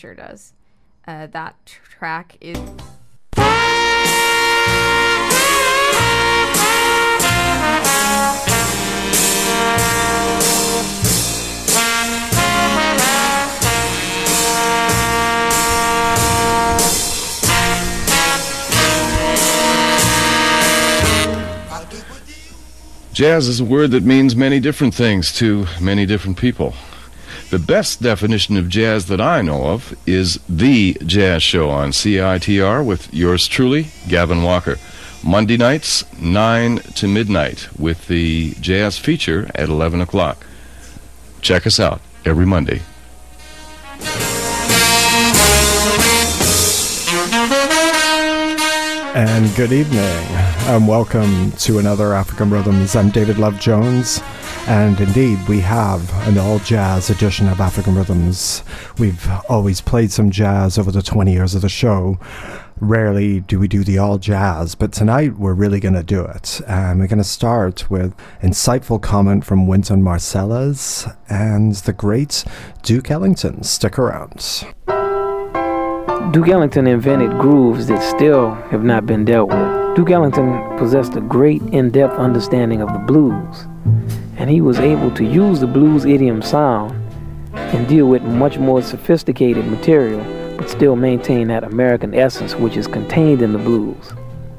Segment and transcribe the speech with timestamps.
[0.00, 0.54] sure does.
[1.06, 2.58] Uh, that track is.
[23.12, 26.72] Jazz is a word that means many different things to many different people.
[27.50, 32.86] The best definition of jazz that I know of is The Jazz Show on CITR
[32.86, 34.76] with yours truly, Gavin Walker.
[35.24, 40.46] Monday nights, 9 to midnight, with the jazz feature at 11 o'clock.
[41.40, 42.82] Check us out every Monday.
[49.16, 49.98] And good evening,
[50.68, 52.94] and welcome to another African Rhythms.
[52.94, 54.20] I'm David Love Jones,
[54.70, 58.62] and indeed, we have an all jazz edition of African Rhythms.
[58.98, 62.20] We've always played some jazz over the 20 years of the show.
[62.78, 66.60] Rarely do we do the all jazz, but tonight we're really going to do it.
[66.68, 72.44] And we're going to start with insightful comment from Wynton Marsalis and the great
[72.82, 73.64] Duke Ellington.
[73.64, 74.64] Stick around.
[76.32, 79.96] Duke Ellington invented grooves that still have not been dealt with.
[79.96, 83.66] Duke Ellington possessed a great in depth understanding of the blues,
[84.40, 86.92] and he was able to use the blues idiom sound
[87.52, 90.24] and deal with much more sophisticated material,
[90.56, 94.12] but still maintain that American essence which is contained in the blues.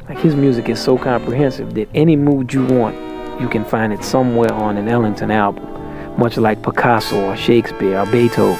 [0.08, 2.96] Like his music is so comprehensive that any mood you want,
[3.42, 5.66] you can find it somewhere on an Ellington album,
[6.16, 8.60] much like Picasso or Shakespeare or Beethoven.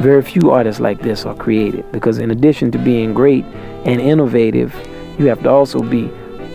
[0.00, 3.44] Very few artists like this are created because, in addition to being great
[3.84, 4.74] and innovative,
[5.16, 6.10] you have to also be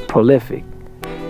[0.09, 0.65] prolific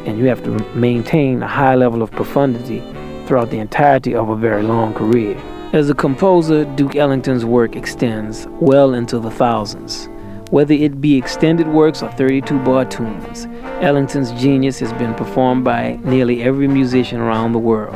[0.09, 2.79] and you have to maintain a high level of profundity
[3.27, 5.37] throughout the entirety of a very long career.
[5.71, 10.09] As a composer, Duke Ellington's work extends well into the thousands.
[10.49, 13.45] Whether it be extended works or 32 bar tunes,
[13.81, 17.95] Ellington's genius has been performed by nearly every musician around the world.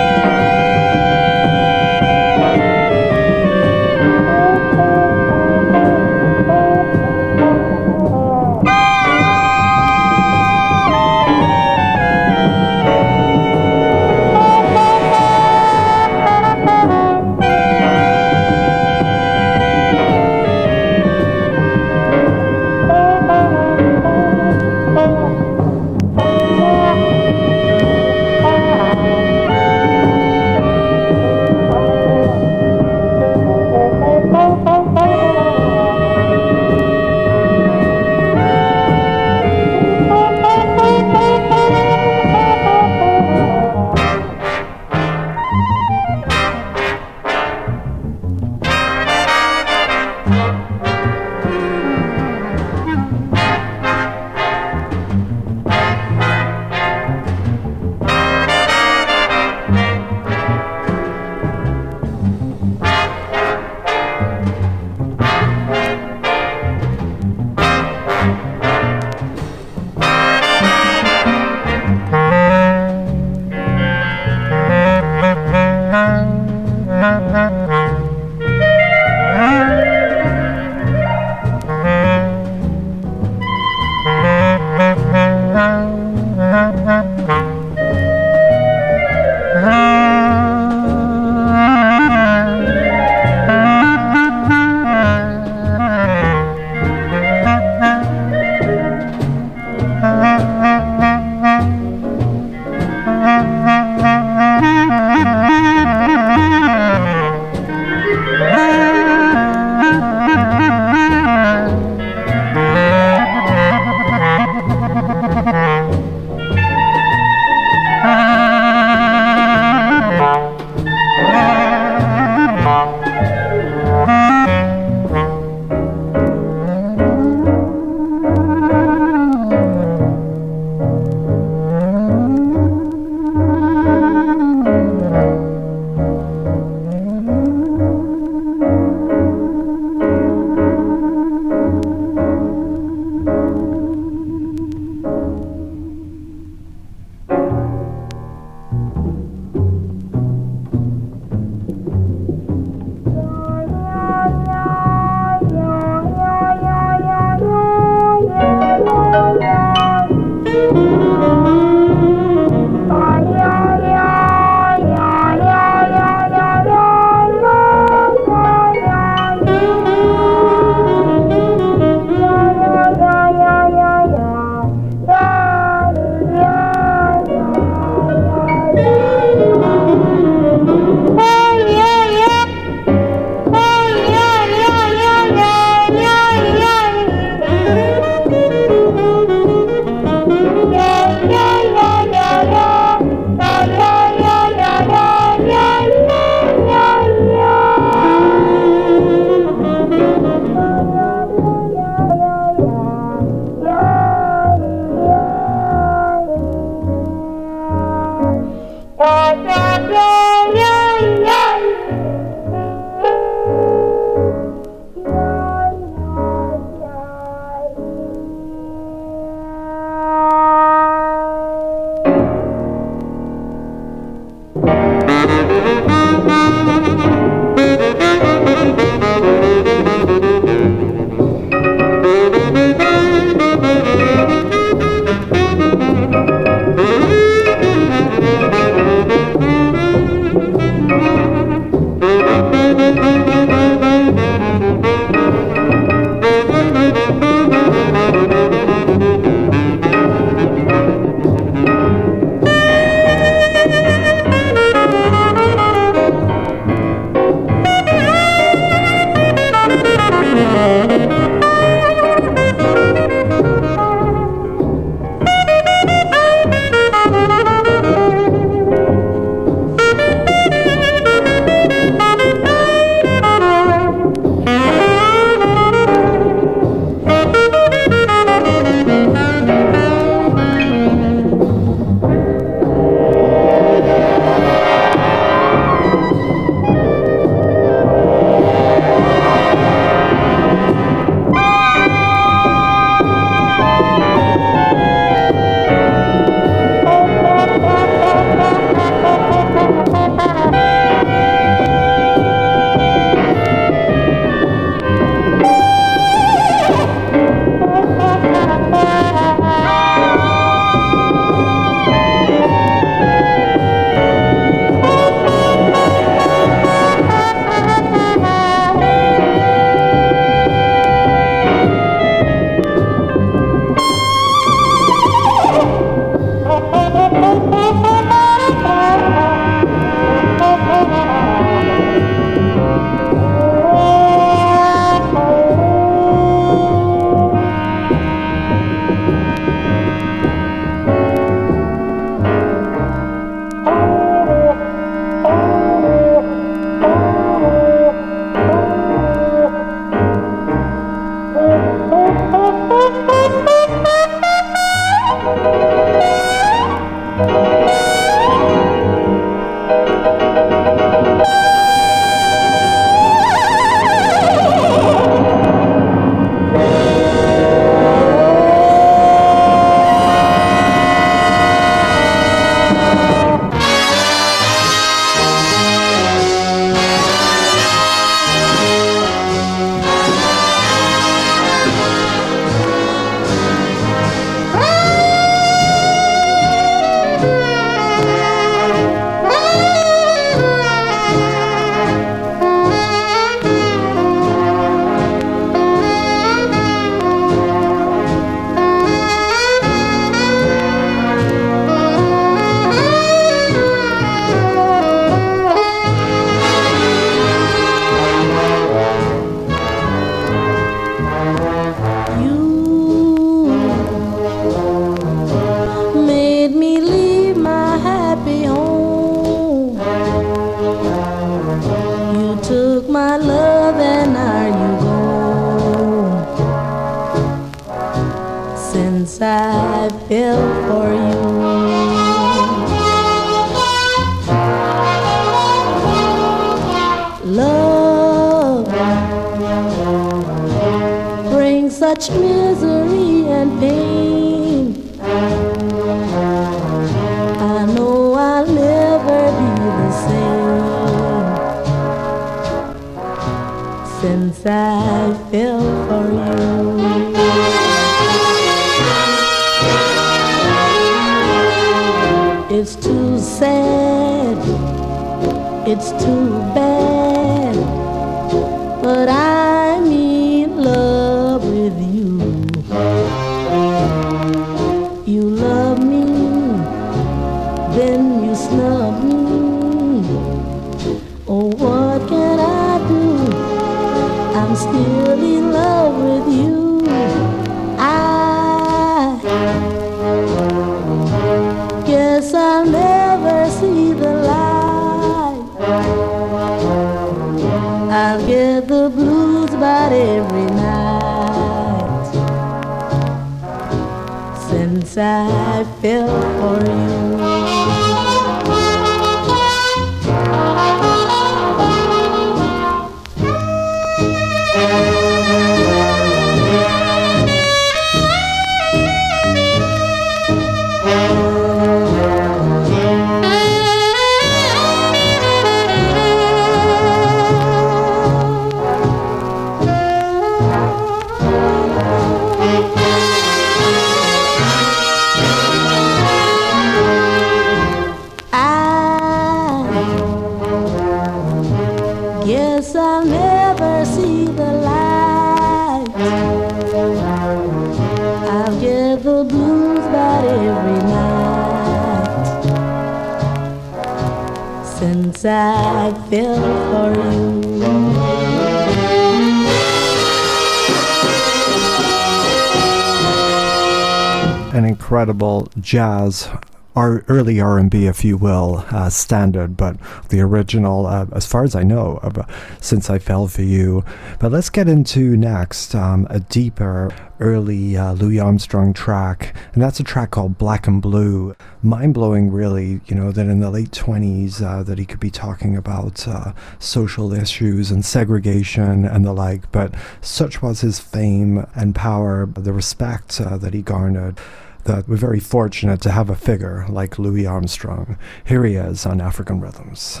[565.60, 566.28] Jazz
[566.76, 569.76] our early R&B, if you will, uh, standard, but
[570.08, 572.24] the original, uh, as far as I know, uh,
[572.60, 573.84] since I fell for you.
[574.20, 579.80] But let's get into next um, a deeper early uh, Louis Armstrong track, and that's
[579.80, 581.34] a track called Black and Blue.
[581.60, 582.80] Mind blowing, really.
[582.86, 586.32] You know that in the late twenties, uh, that he could be talking about uh,
[586.60, 589.50] social issues and segregation and the like.
[589.50, 594.18] But such was his fame and power, the respect that he garnered
[594.64, 597.98] that we're very fortunate to have a figure like Louis Armstrong.
[598.24, 600.00] Here he is on African Rhythms.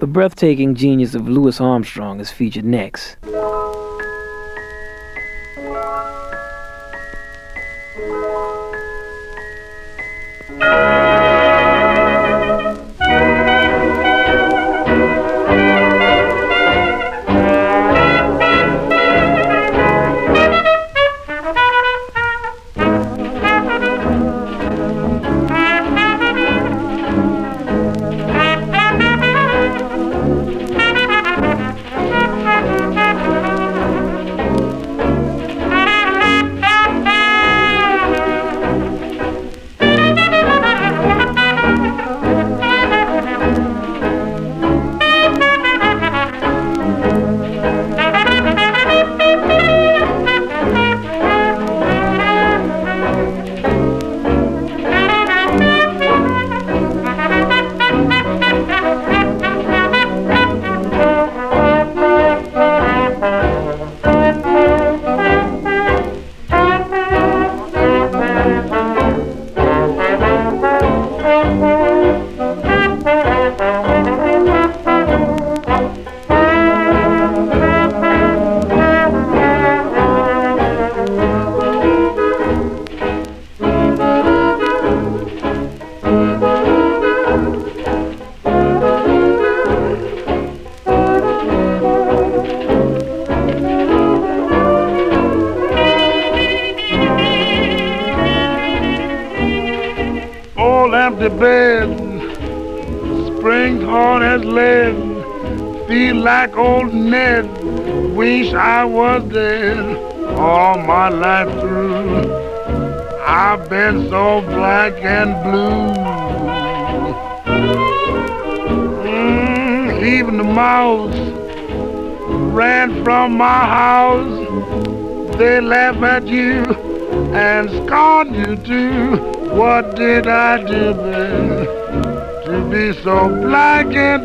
[0.00, 3.16] The breathtaking genius of Louis Armstrong is featured next.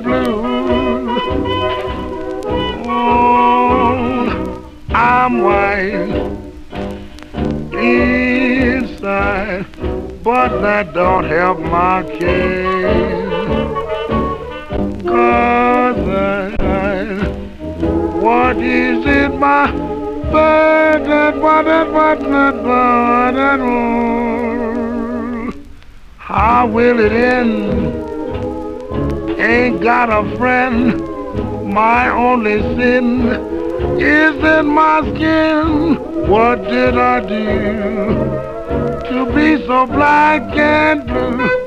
[0.04, 0.44] Blue?
[2.86, 4.28] Oh,
[4.90, 5.94] I'm white
[7.74, 9.66] inside,
[10.22, 13.14] but that don't help my case.
[15.08, 16.52] Cause I,
[18.20, 19.72] what is it, my
[20.32, 23.60] bird, that what, that what, that what, that
[26.18, 28.13] How will it end?
[29.44, 31.02] Ain't got a friend,
[31.66, 33.28] my only sin
[34.00, 35.96] is in my skin.
[36.30, 38.06] What did I do
[39.10, 41.64] to be so black and blue?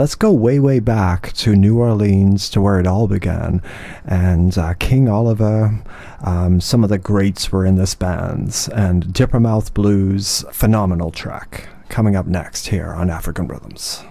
[0.00, 3.60] Let's go way, way back to New Orleans to where it all began.
[4.06, 5.78] And uh, King Oliver,
[6.24, 8.66] um, some of the greats were in this band.
[8.72, 11.68] And Dippermouth Blues, phenomenal track.
[11.90, 14.02] Coming up next here on African Rhythms.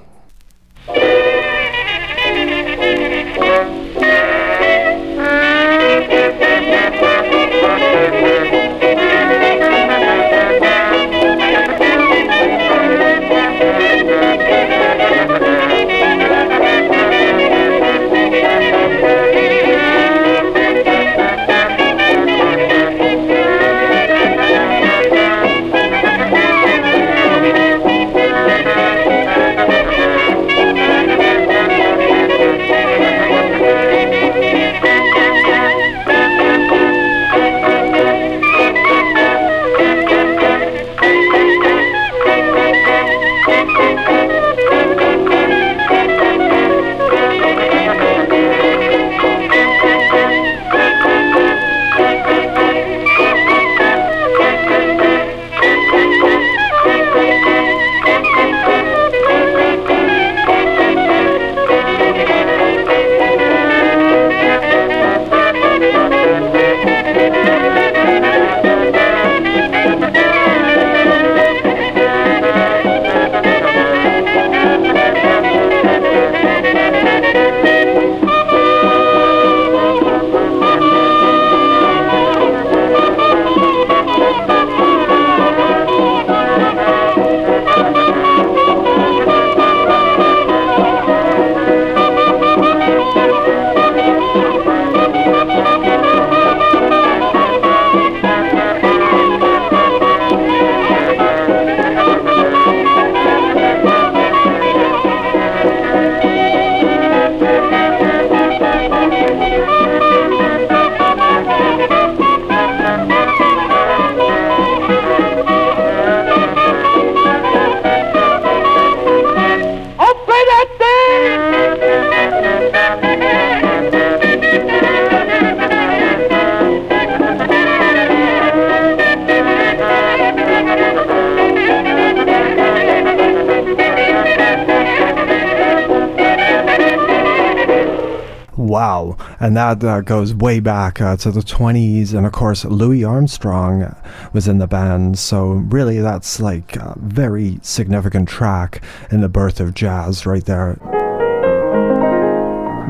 [139.59, 142.13] That uh, goes way back uh, to the 20s.
[142.13, 143.93] And of course, Louis Armstrong
[144.31, 149.59] was in the band, so really that's like a very significant track in the birth
[149.59, 150.75] of jazz right there.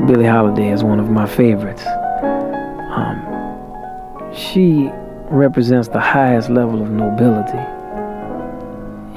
[0.06, 1.82] Billie Holiday is one of my favorites.
[2.94, 3.18] Um,
[4.32, 4.90] she
[5.28, 7.58] represents the highest level of nobility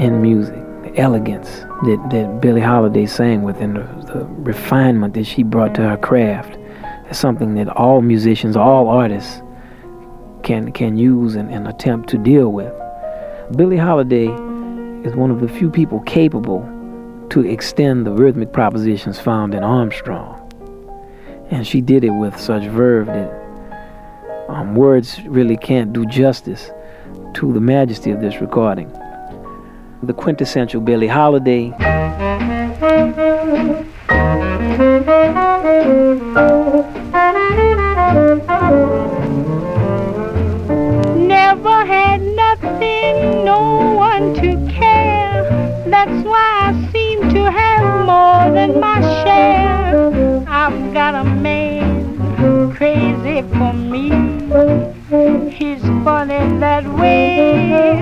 [0.04, 1.50] in music, the elegance
[1.86, 5.98] that, that Billie Holiday sang with, and the, the refinement that she brought to her
[5.98, 6.58] craft
[7.18, 9.42] something that all musicians, all artists
[10.44, 12.74] can can use and, and attempt to deal with.
[13.56, 14.28] Billie Holiday
[15.08, 16.62] is one of the few people capable
[17.30, 20.40] to extend the rhythmic propositions found in Armstrong.
[21.50, 23.44] And she did it with such verve that
[24.50, 26.70] um, words really can't do justice
[27.36, 28.92] to the majesty of this recording.
[30.04, 31.74] The quintessential Billie Holiday.
[48.80, 50.44] my share.
[50.48, 54.10] I've got a man crazy for me.
[55.52, 58.00] He's funny that way.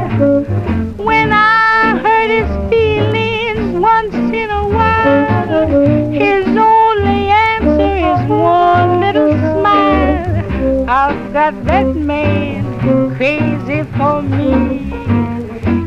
[0.98, 5.68] When I hurt his feelings once in a while,
[6.12, 10.90] his only answer is one little smile.
[10.90, 14.92] I've got that man crazy for me.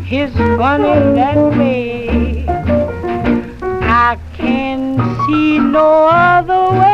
[0.04, 1.93] He's funny that way.
[5.26, 6.93] See no other way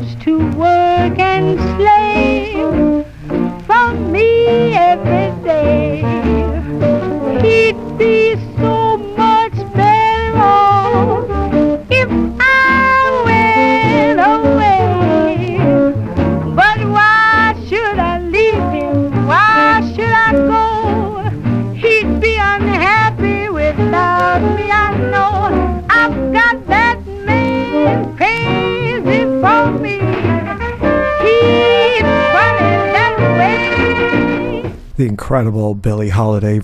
[0.00, 0.29] loves to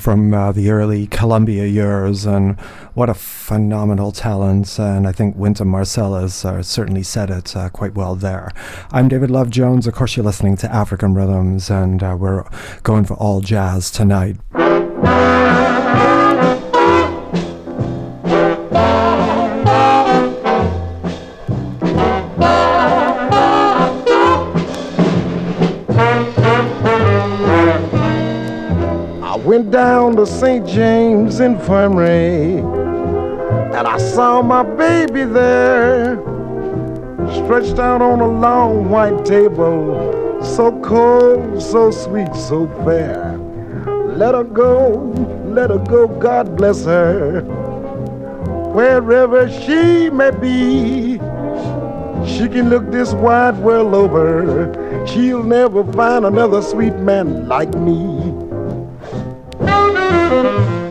[0.06, 2.60] from uh, the early Columbia years, and
[2.94, 4.78] what a phenomenal talent.
[4.78, 8.52] And I think Wynton Marsalis uh, certainly said it uh, quite well there.
[8.92, 9.84] I'm David Love Jones.
[9.88, 12.44] Of course, you're listening to African Rhythms, and uh, we're
[12.84, 14.36] going for all jazz tonight.
[29.86, 30.66] Down to St.
[30.66, 32.58] James Infirmary
[33.76, 36.16] and I saw my baby there,
[37.30, 43.38] stretched out on a long white table, so cold, so sweet, so fair.
[44.08, 45.12] Let her go,
[45.56, 47.42] let her go, God bless her.
[48.74, 51.20] Wherever she may be,
[52.26, 54.26] she can look this wide world over.
[55.06, 58.25] She'll never find another sweet man like me.
[60.28, 60.85] Now,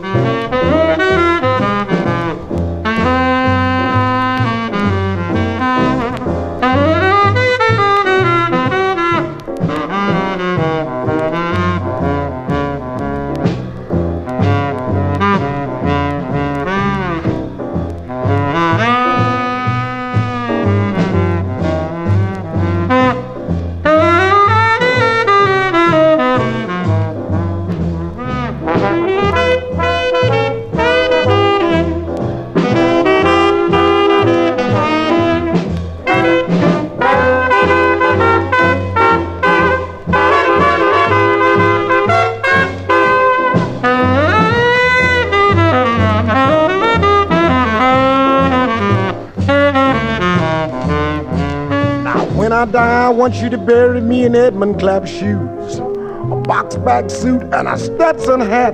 [53.26, 57.76] want you to bury me in Edwin Clapp shoes, a box back suit, and a
[57.76, 58.72] Stetson hat.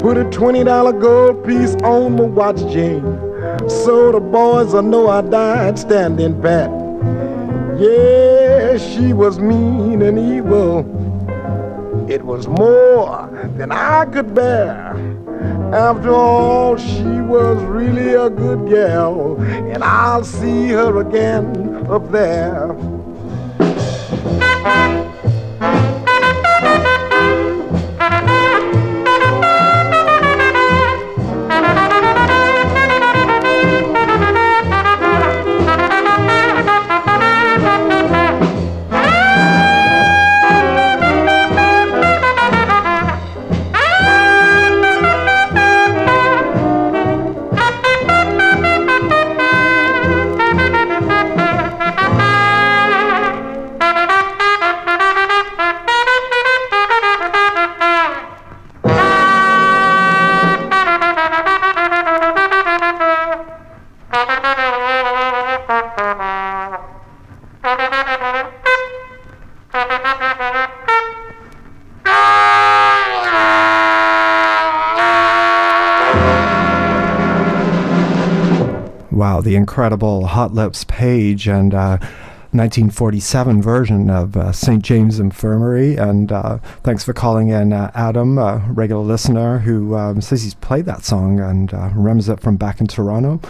[0.00, 3.00] Put a $20 gold piece on my watch chain,
[3.68, 6.68] so the boys will know I died standing pat.
[7.78, 10.80] Yeah, she was mean and evil.
[12.10, 14.96] It was more than I could bear.
[15.72, 22.71] After all, she was really a good gal, and I'll see her again up there.
[79.62, 81.96] Incredible Hot Lips Page and uh,
[82.50, 84.82] 1947 version of uh, St.
[84.82, 85.94] James Infirmary.
[85.96, 90.54] And uh, thanks for calling in, uh, Adam, a regular listener who um, says he's
[90.54, 93.40] played that song and uh, remembers it from back in Toronto.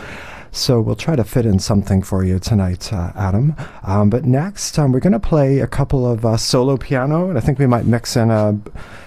[0.54, 3.56] So we'll try to fit in something for you tonight, uh, Adam.
[3.84, 7.38] Um, but next, um, we're going to play a couple of uh, solo piano, and
[7.38, 8.52] I think we might mix in uh,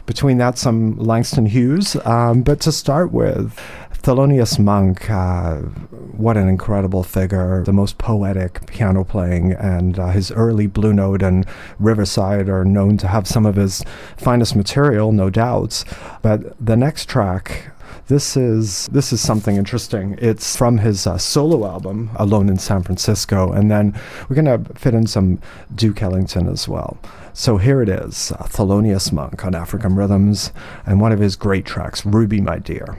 [0.08, 1.96] between that some Langston Hughes.
[2.04, 3.60] Um, but to start with,
[4.06, 5.56] Thelonious Monk, uh,
[6.18, 11.24] what an incredible figure, the most poetic piano playing, and uh, his early Blue Note
[11.24, 11.44] and
[11.80, 13.84] Riverside are known to have some of his
[14.16, 15.86] finest material, no doubts.
[16.22, 17.72] But the next track,
[18.08, 20.16] this is this is something interesting.
[20.20, 24.94] It's from his uh, solo album, Alone in San Francisco, and then we're gonna fit
[24.94, 25.40] in some
[25.74, 26.98] Duke Ellington as well.
[27.34, 30.52] So here it is, uh, Thelonious Monk on African Rhythms,
[30.86, 32.98] and one of his great tracks, Ruby, My Dear.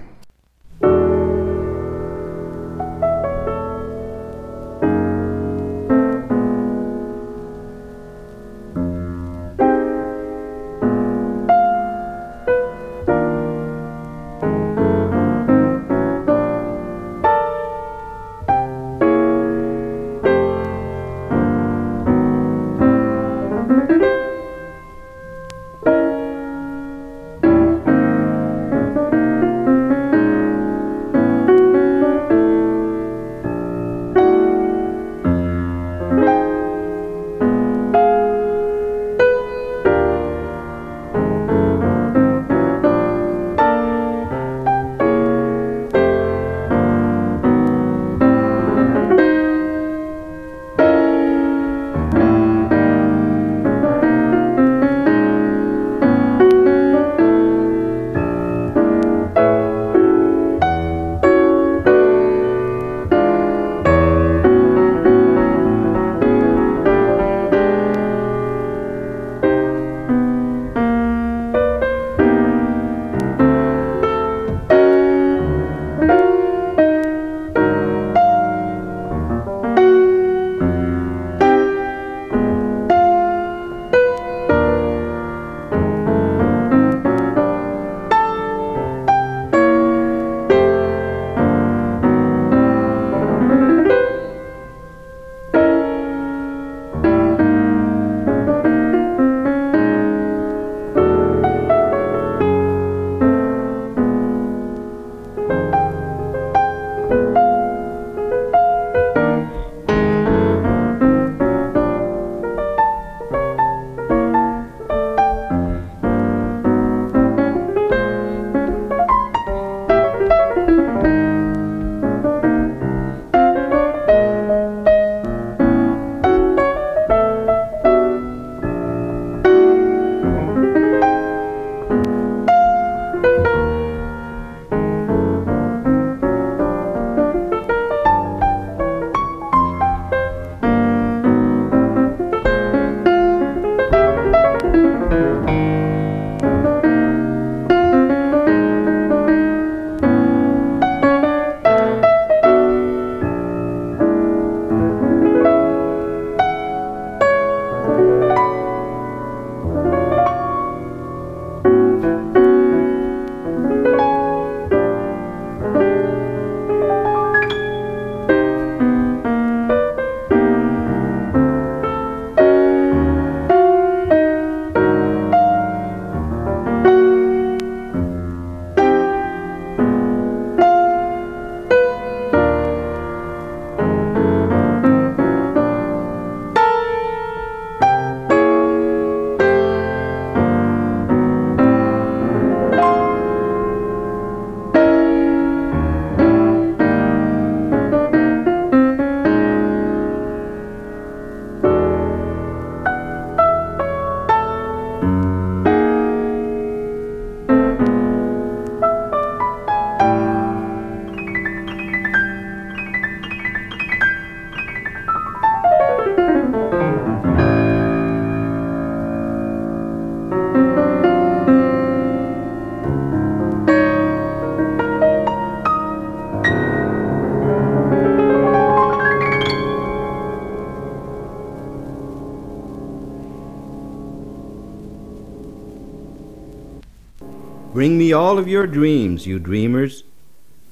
[238.17, 240.03] All of your dreams, you dreamers.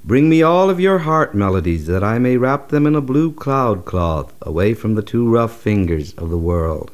[0.04, 3.30] Bring me all of your heart melodies that I may wrap them in a blue
[3.32, 6.90] cloud cloth away from the too rough fingers of the world.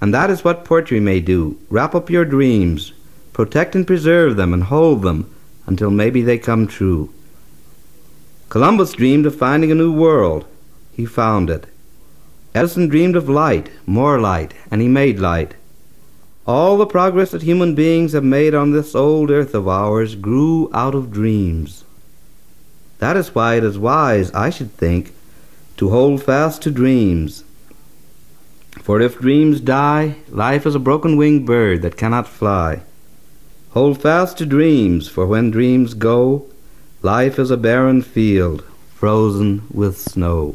[0.00, 2.92] And that is what poetry may do wrap up your dreams,
[3.32, 5.28] protect and preserve them, and hold them
[5.66, 7.12] until maybe they come true.
[8.48, 10.44] Columbus dreamed of finding a new world.
[10.92, 11.66] He found it.
[12.54, 15.55] Edison dreamed of light, more light, and he made light.
[16.46, 20.70] All the progress that human beings have made on this old earth of ours grew
[20.72, 21.82] out of dreams.
[23.00, 25.12] That is why it is wise, I should think,
[25.76, 27.42] to hold fast to dreams.
[28.80, 32.82] For if dreams die, life is a broken winged bird that cannot fly.
[33.70, 36.46] Hold fast to dreams, for when dreams go,
[37.02, 38.62] life is a barren field,
[38.94, 40.54] frozen with snow.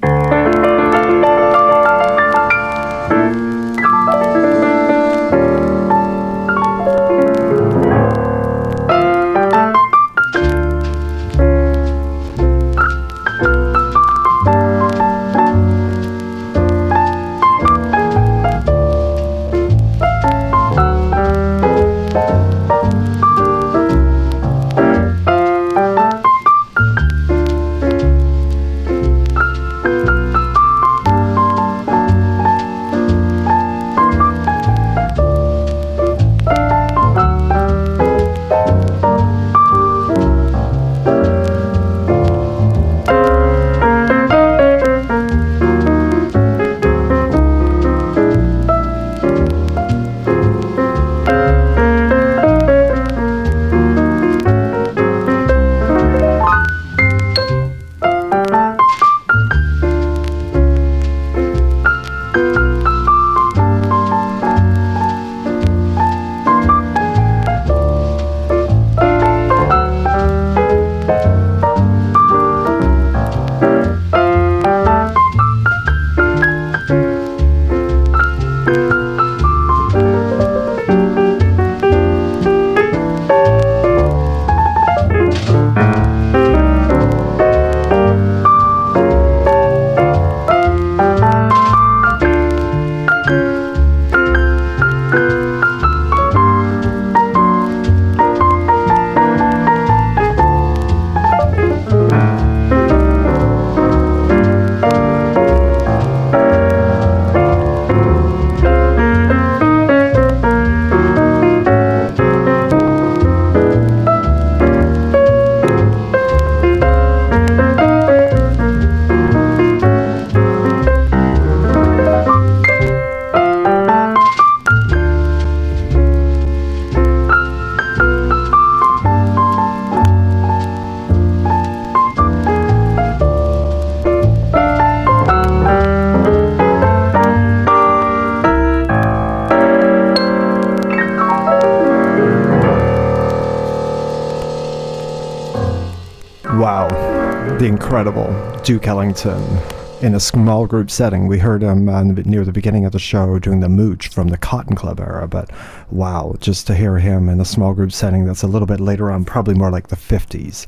[148.02, 149.60] Incredible Duke Ellington
[150.02, 151.28] in a small group setting.
[151.28, 154.40] We heard him uh, near the beginning of the show doing the Mooche from the
[154.40, 155.52] Cotton Club era, but
[155.92, 159.12] wow, just to hear him in a small group setting that's a little bit later
[159.12, 160.66] on, probably more like the 50s.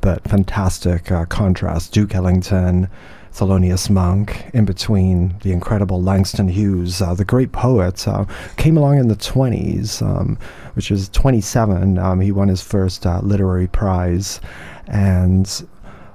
[0.00, 1.92] But fantastic uh, contrast.
[1.92, 2.88] Duke Ellington,
[3.32, 8.24] Thelonious Monk, in between the incredible Langston Hughes, uh, the great poet, uh,
[8.56, 10.36] came along in the 20s, um,
[10.74, 11.96] which is 27.
[11.96, 14.40] Um, he won his first uh, literary prize.
[14.88, 15.64] And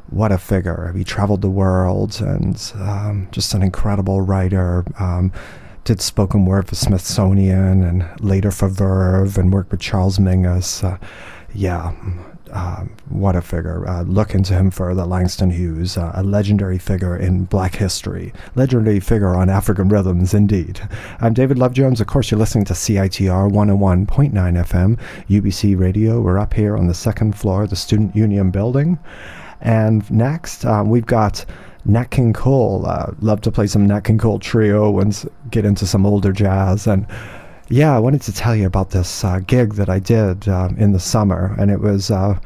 [0.10, 0.94] what a figure.
[0.96, 4.86] He traveled the world and um, just an incredible writer.
[5.00, 5.32] Um,
[5.84, 10.84] did spoken word for Smithsonian and later for Verve and worked with Charles Mingus.
[10.84, 10.98] Uh,
[11.54, 11.94] yeah,
[12.52, 13.88] uh, what a figure.
[13.88, 15.06] Uh, look into him further.
[15.06, 20.82] Langston Hughes, uh, a legendary figure in black history, legendary figure on African rhythms, indeed.
[21.22, 22.02] I'm David Love Jones.
[22.02, 25.00] Of course, you're listening to CITR 101.9 FM,
[25.30, 26.22] UBC Radio.
[26.22, 29.00] We're up here on the second floor of the Student Union building.
[29.62, 31.46] And next, um, we've got
[31.86, 32.86] Nat King Cole.
[32.86, 36.88] Uh, love to play some Nat King Cole trio and get into some older jazz.
[36.88, 37.08] And
[37.70, 40.94] yeah, I wanted to tell you about this uh, gig that I did uh, in
[40.94, 42.40] the summer, and it was uh,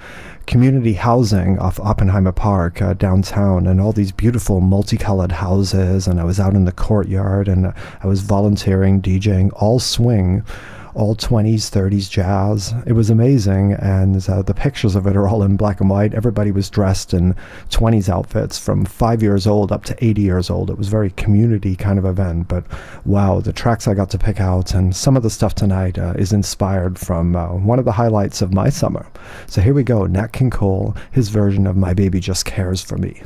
[0.48, 6.08] community housing off Oppenheimer Park uh, downtown, and all these beautiful multicolored houses.
[6.08, 10.44] And I was out in the courtyard, and I was volunteering, DJing, all swing
[10.94, 12.74] all 20s, 30s jazz.
[12.86, 16.14] It was amazing, and uh, the pictures of it are all in black and white.
[16.14, 17.36] Everybody was dressed in
[17.70, 20.70] 20s outfits from five years old up to 80 years old.
[20.70, 22.66] It was very community kind of event, but
[23.06, 26.14] wow, the tracks I got to pick out, and some of the stuff tonight uh,
[26.18, 29.06] is inspired from uh, one of the highlights of my summer.
[29.48, 32.98] So here we go, Nat King Cole, his version of My Baby Just Cares for
[32.98, 33.22] Me.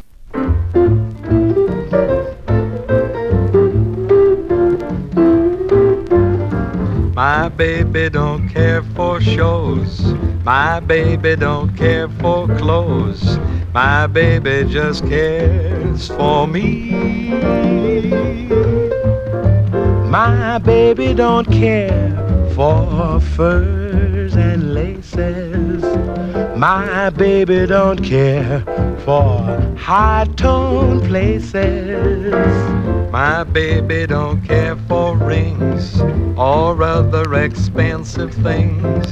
[7.15, 10.01] My baby don't care for shows.
[10.43, 13.39] My baby don't care for clothes.
[13.73, 16.91] My baby just cares for me.
[20.09, 25.83] My baby don't care for furs and laces.
[26.55, 28.61] My baby don't care
[29.03, 32.31] for high tone places.
[33.11, 35.99] My baby don't care for rings
[36.37, 39.05] or other expensive things.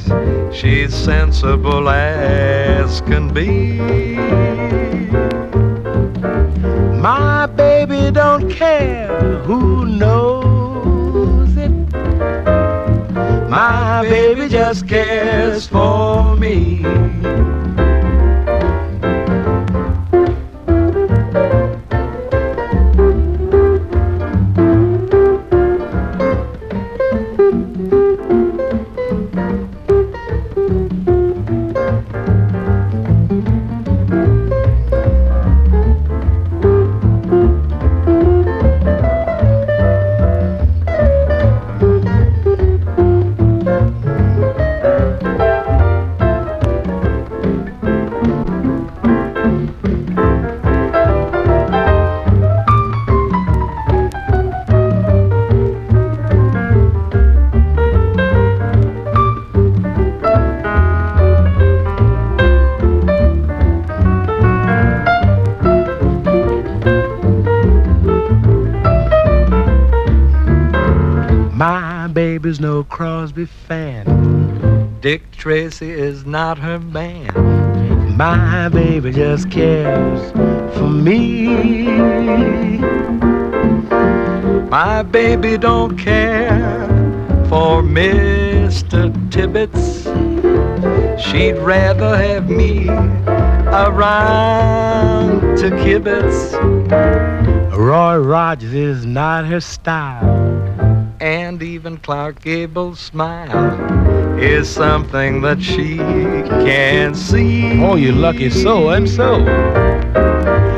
[0.56, 3.80] She's sensible as can be.
[6.98, 10.33] My baby don't care who knows
[13.94, 16.82] My baby just cares for me.
[75.44, 78.16] Tracy is not her man.
[78.16, 80.32] My baby just cares
[80.78, 81.48] for me.
[84.70, 86.88] My baby don't care
[87.50, 89.12] for Mr.
[89.32, 90.06] Tibbetts.
[91.22, 92.88] She'd rather have me
[93.68, 96.54] around to kibitz.
[97.78, 100.24] Roy Rogers is not her style
[101.20, 104.03] and even Clark Gable's smile
[104.40, 107.82] is something that she can't see.
[107.82, 109.46] Oh, you lucky so and so.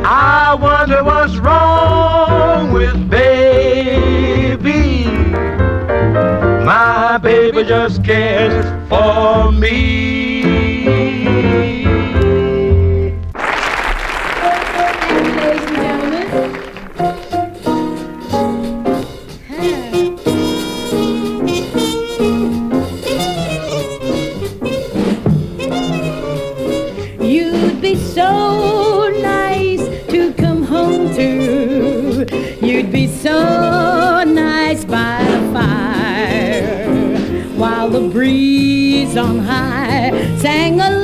[0.06, 3.46] I wonder what's wrong with baby.
[6.66, 10.15] My baby just cares for me.
[33.08, 36.88] So nice by the fire
[37.56, 40.95] while the breeze on high sang a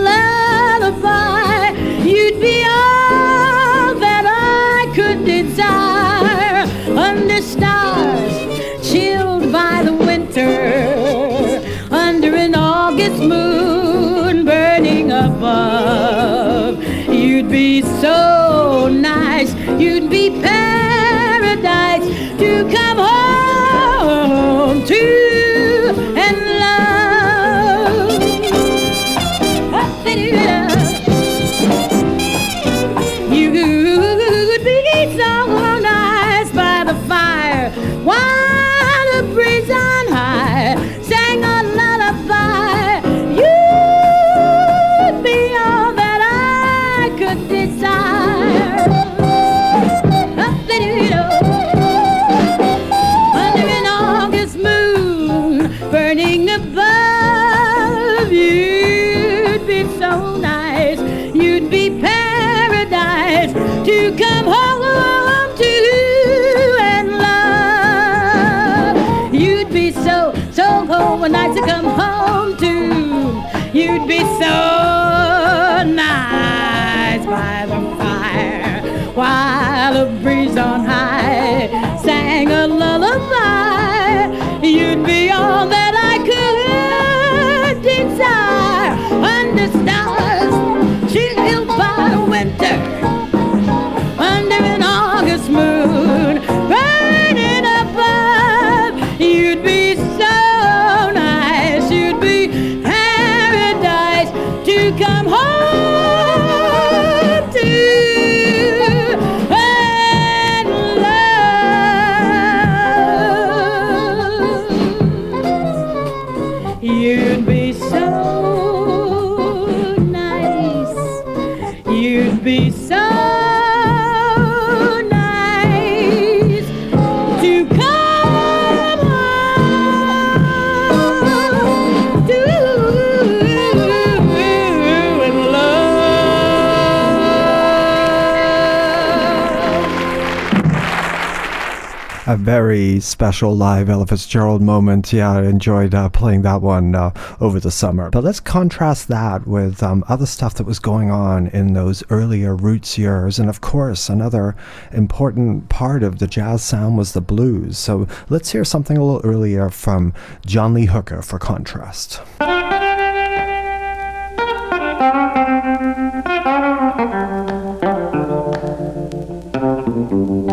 [142.72, 145.12] very special live Ella Fitzgerald moment.
[145.12, 147.12] Yeah, I enjoyed uh, playing that one uh,
[147.42, 148.10] over the summer.
[148.10, 152.56] But let's contrast that with um, other stuff that was going on in those earlier
[152.56, 153.40] roots years.
[153.40, 154.56] And of course, another
[154.94, 157.78] important part of the jazz sound was the blues.
[157.78, 160.14] So let's hear something a little earlier from
[160.46, 162.22] John Lee Hooker for contrast.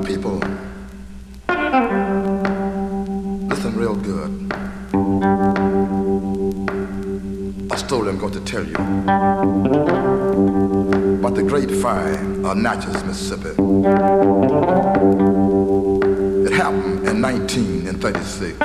[0.00, 0.38] People,
[3.48, 4.50] listen real good.
[7.70, 8.74] A story I'm going to tell you
[11.14, 12.14] about the great fire
[12.44, 13.50] of Natchez, Mississippi.
[16.46, 18.58] It happened in 1936.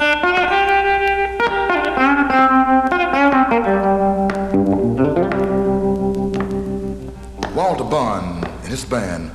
[7.53, 8.36] Walter Bond
[8.67, 9.31] and his band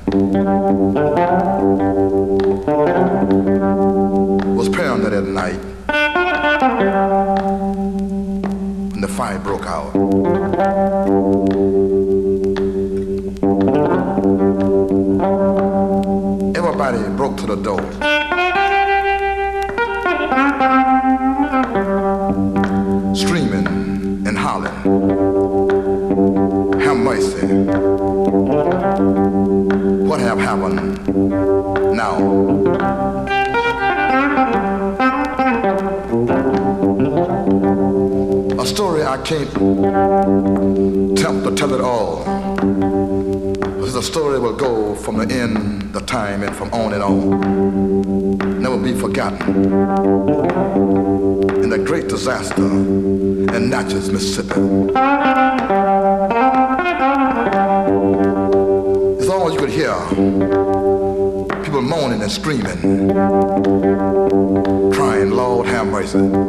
[4.55, 4.69] was
[5.01, 5.57] that at night
[8.91, 9.95] when the fire broke out.
[16.55, 17.81] Everybody broke to the door.
[23.15, 25.72] Screaming and hollering.
[27.03, 27.47] Mercy.
[30.07, 31.05] What have happened
[31.93, 32.15] now?
[38.57, 39.49] A story I can't
[41.11, 42.23] attempt to tell it all.
[43.93, 48.61] The story will go from the end, the time, and from on and on.
[48.61, 49.39] Never be forgotten.
[51.63, 55.92] In the great disaster in Natchez, Mississippi.
[59.65, 59.95] Could hear.
[61.63, 62.81] People moaning and screaming,
[64.91, 66.17] crying, Lord have mercy.
[66.17, 66.41] Mm,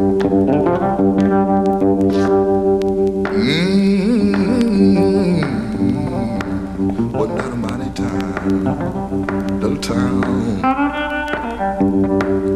[7.13, 10.61] what not a mighty time, little town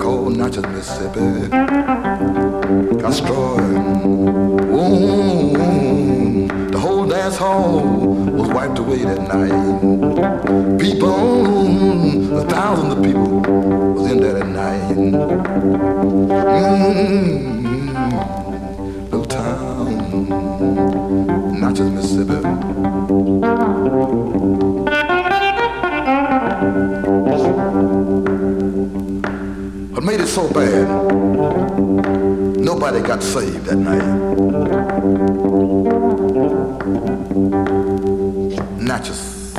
[0.00, 1.48] called Natchez, Mississippi.
[2.98, 3.78] Got destroyed.
[4.74, 5.97] Ooh,
[7.36, 9.52] was wiped away that night.
[10.80, 13.40] People, thousands of people
[13.92, 14.96] was in there that night.
[16.56, 17.10] Mm,
[19.10, 20.30] little town,
[21.60, 22.40] Natchez, Mississippi.
[29.92, 30.88] What made it so bad?
[32.56, 34.27] Nobody got saved that night.
[38.98, 39.54] Natchez,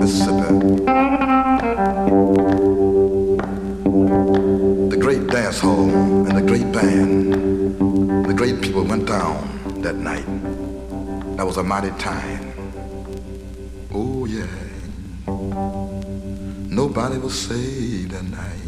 [0.00, 0.48] Mississippi.
[4.90, 5.88] The great dance hall
[6.26, 9.46] and the great band, the great people went down
[9.82, 10.26] that night.
[11.36, 12.52] That was a mighty time.
[13.94, 14.46] Oh yeah.
[16.68, 18.59] Nobody was saved that night.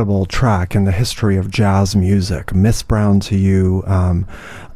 [0.00, 2.54] Incredible track in the history of jazz music.
[2.54, 4.26] Miss Brown to You, um,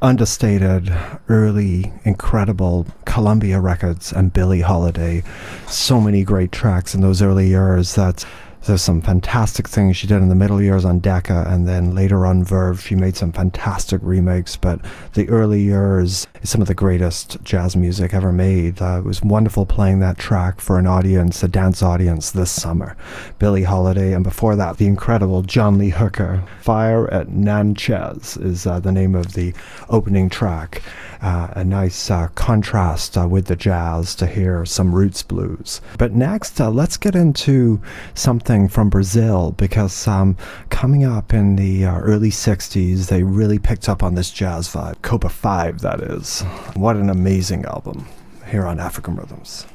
[0.02, 0.94] understated,
[1.30, 5.22] early, incredible Columbia Records and Billie Holiday.
[5.66, 8.26] So many great tracks in those early years that
[8.66, 12.24] there's some fantastic things she did in the middle years on Decca and then later
[12.24, 12.80] on Verve.
[12.80, 14.80] She made some fantastic remakes, but
[15.12, 18.80] the early years is some of the greatest jazz music ever made.
[18.80, 22.96] Uh, it was wonderful playing that track for an audience, a dance audience this summer.
[23.38, 26.42] Billie Holiday, and before that, the incredible John Lee Hooker.
[26.60, 29.52] Fire at Natchez is uh, the name of the
[29.88, 30.82] opening track.
[31.20, 35.80] Uh, a nice uh, contrast uh, with the jazz to hear some roots blues.
[35.96, 37.80] But next, uh, let's get into
[38.14, 40.36] something from Brazil because um,
[40.70, 45.02] coming up in the uh, early 60s, they really picked up on this jazz vibe.
[45.02, 46.42] Copa 5, that is.
[46.74, 48.06] What an amazing album
[48.48, 49.66] here on African Rhythms.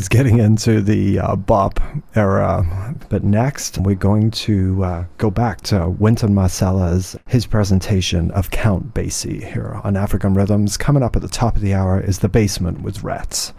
[0.00, 1.78] Was getting into the uh, bop
[2.14, 2.96] era.
[3.10, 8.94] But next, we're going to uh, go back to Wynton Marsalis, his presentation of Count
[8.94, 10.78] Basie here on African Rhythms.
[10.78, 13.52] Coming up at the top of the hour is The Basement with Rats.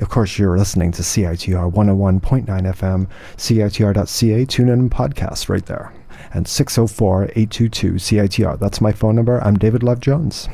[0.00, 5.92] Of course, you're listening to CITR 101.9 FM, CITR.ca, tune in podcast right there.
[6.32, 8.58] And 604 822 CITR.
[8.58, 9.44] That's my phone number.
[9.44, 10.48] I'm David Love Jones.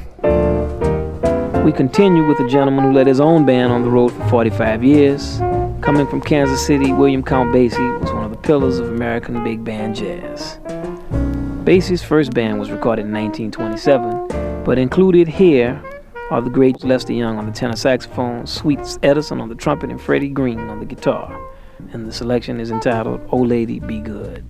[1.64, 4.82] We continue with a gentleman who led his own band on the road for 45
[4.82, 5.38] years.
[5.82, 9.64] Coming from Kansas City, William Count Basie was one of the pillars of American big
[9.64, 10.58] band jazz.
[11.64, 15.82] Basie's first band was recorded in 1927, but included here
[16.30, 20.00] are the great Lester Young on the tenor saxophone, Sweets Edison on the trumpet, and
[20.00, 21.38] Freddie Green on the guitar.
[21.92, 24.44] And the selection is entitled Oh Lady Be Good.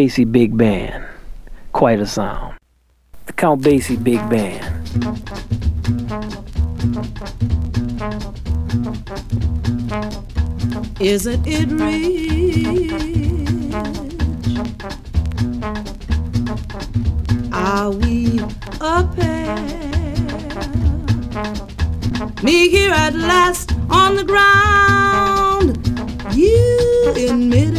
[0.00, 1.04] Basie Big Band.
[1.72, 2.56] Quite a sound.
[3.26, 4.64] The Count Basie Big Band.
[10.98, 12.30] Isn't it rich?
[17.52, 18.40] Are we
[18.80, 19.58] a pair?
[22.42, 25.76] Me here at last on the ground,
[26.34, 27.69] you in midair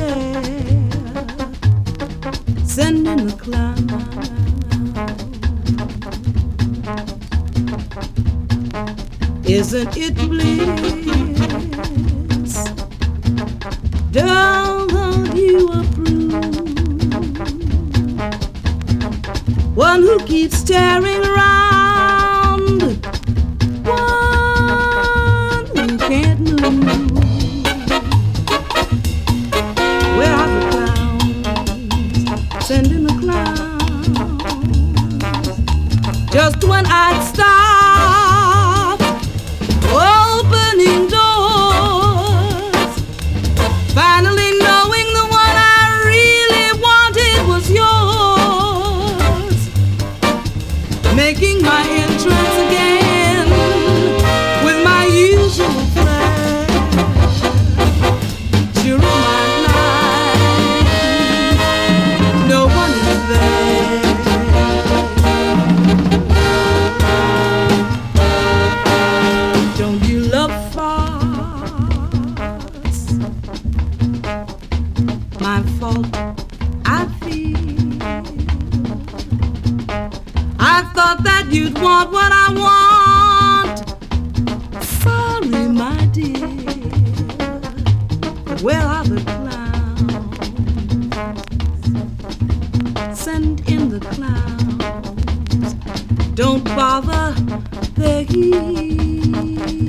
[9.74, 10.58] Isn't it bliss?
[14.12, 16.34] Don't you approve?
[19.74, 21.61] One who keeps staring around,
[80.74, 83.78] I thought that you'd want what I want.
[85.02, 86.48] Sorry, my dear.
[88.66, 89.60] Where are the clowns?
[93.20, 95.74] Send in the clowns.
[96.36, 97.36] Don't bother,
[97.96, 99.81] they're here.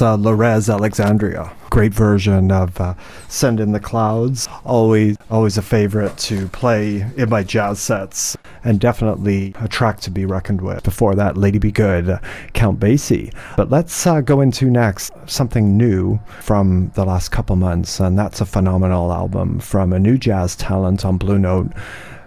[0.00, 1.52] That's uh, Lorez Alexandria.
[1.68, 2.94] Great version of uh,
[3.28, 8.80] "Send in the Clouds." Always, always a favorite to play in my jazz sets, and
[8.80, 10.82] definitely a track to be reckoned with.
[10.84, 12.18] Before that, "Lady Be Good," uh,
[12.54, 13.32] Count Basie.
[13.56, 18.40] But let's uh, go into next something new from the last couple months, and that's
[18.40, 21.72] a phenomenal album from a new jazz talent on Blue Note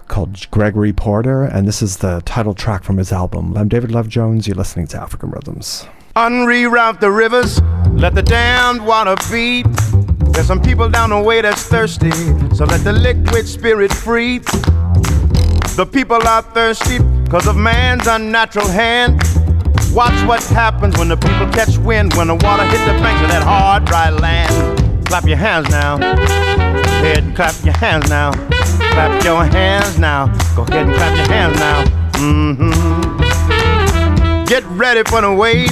[0.07, 3.57] called Gregory Porter, and this is the title track from his album.
[3.57, 4.47] I'm David Love Jones.
[4.47, 5.87] You're listening to African Rhythms.
[6.15, 7.59] Unreroute the rivers,
[7.91, 9.65] let the dammed water beat.
[10.31, 12.11] There's some people down the way that's thirsty,
[12.55, 14.37] so let the liquid spirit free.
[15.75, 19.23] The people are thirsty because of man's unnatural hand.
[19.91, 23.29] Watch what happens when the people catch wind, when the water hits the banks of
[23.29, 25.07] that hard, dry land.
[25.07, 25.97] Clap your hands now.
[25.97, 28.33] Go ahead and clap your hands now.
[28.91, 30.27] Clap your hands now.
[30.55, 31.83] Go ahead and clap your hands now.
[32.19, 33.13] Mm-hmm.
[34.45, 35.71] Get ready for the wave.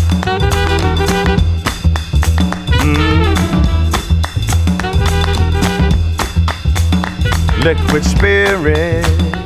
[7.63, 9.40] Liquid spirit.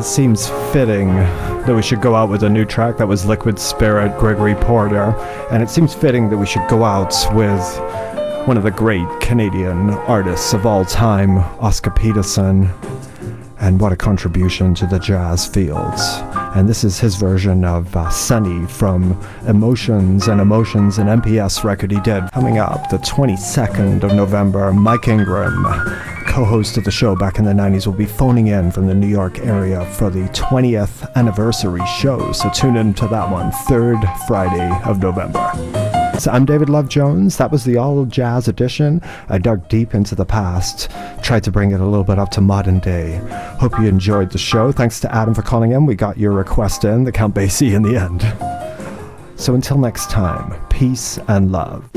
[0.00, 3.58] It seems fitting that we should go out with a new track that was Liquid
[3.58, 5.14] Spirit, Gregory Porter.
[5.50, 7.62] And it seems fitting that we should go out with
[8.46, 12.70] one of the great Canadian artists of all time, Oscar Peterson.
[13.58, 16.00] And what a contribution to the jazz fields.
[16.56, 19.20] And this is his version of uh, Sunny from
[19.52, 24.72] Motions and Emotions, an MPS record he did coming up the 22nd of November.
[24.72, 25.62] Mike Ingram,
[26.30, 28.94] co host of the show back in the 90s, will be phoning in from the
[28.94, 32.30] New York area for the 20th anniversary show.
[32.30, 35.50] So tune in to that one, third Friday of November.
[36.20, 37.36] So I'm David Love Jones.
[37.38, 39.00] That was the all jazz edition.
[39.28, 40.88] I dug deep into the past,
[41.20, 43.16] tried to bring it a little bit up to modern day.
[43.58, 44.70] Hope you enjoyed the show.
[44.70, 45.84] Thanks to Adam for calling in.
[45.84, 49.40] We got your request in, the Count Basie in the end.
[49.40, 51.90] So until next time, peace and love.